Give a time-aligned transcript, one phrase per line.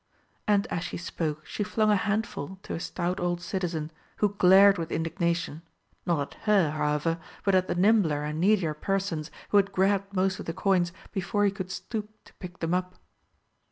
[0.47, 4.79] And as she spoke she flung a handful to a stout old citizen, who glared
[4.79, 5.61] with indignation
[6.07, 10.39] not at her, however, but at the nimbler and needier persons who had grabbed most
[10.39, 12.95] of the coins before he could stoop to pick them up.